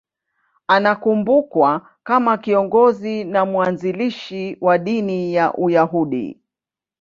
Anakumbukwa 0.67 1.89
kama 2.03 2.37
kiongozi 2.37 3.23
na 3.23 3.45
mwanzilishi 3.45 4.57
wa 4.61 4.77
dini 4.77 5.33
ya 5.33 5.53
Uyahudi. 5.53 6.39